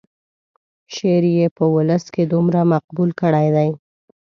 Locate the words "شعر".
0.93-1.23